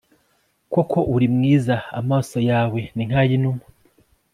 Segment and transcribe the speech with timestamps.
[0.73, 1.75] koko uri mwiza!
[1.99, 3.63] amaso yawe ni nk'ay'inuma